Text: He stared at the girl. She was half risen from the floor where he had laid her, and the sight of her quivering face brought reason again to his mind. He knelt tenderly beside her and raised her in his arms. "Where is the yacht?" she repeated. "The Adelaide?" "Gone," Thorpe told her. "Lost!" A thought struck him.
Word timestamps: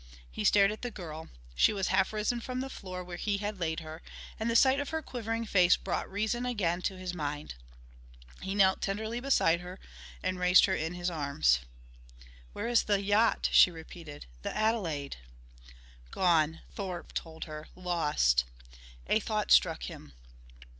He 0.31 0.43
stared 0.43 0.71
at 0.71 0.81
the 0.81 0.89
girl. 0.89 1.27
She 1.53 1.73
was 1.73 1.89
half 1.89 2.11
risen 2.11 2.39
from 2.41 2.59
the 2.59 2.71
floor 2.71 3.03
where 3.03 3.17
he 3.17 3.37
had 3.37 3.59
laid 3.59 3.81
her, 3.81 4.01
and 4.39 4.49
the 4.49 4.55
sight 4.55 4.79
of 4.79 4.89
her 4.89 5.03
quivering 5.03 5.45
face 5.45 5.77
brought 5.77 6.11
reason 6.11 6.43
again 6.43 6.81
to 6.89 6.97
his 6.97 7.13
mind. 7.13 7.53
He 8.41 8.55
knelt 8.55 8.81
tenderly 8.81 9.19
beside 9.19 9.61
her 9.61 9.79
and 10.23 10.39
raised 10.39 10.65
her 10.65 10.73
in 10.75 10.95
his 10.95 11.11
arms. 11.11 11.59
"Where 12.51 12.67
is 12.67 12.81
the 12.85 12.99
yacht?" 13.03 13.49
she 13.51 13.69
repeated. 13.69 14.25
"The 14.41 14.57
Adelaide?" 14.57 15.17
"Gone," 16.09 16.61
Thorpe 16.73 17.13
told 17.13 17.43
her. 17.43 17.67
"Lost!" 17.75 18.45
A 19.05 19.19
thought 19.19 19.51
struck 19.51 19.83
him. 19.83 20.13